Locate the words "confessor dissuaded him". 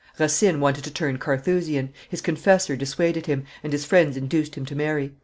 2.21-3.43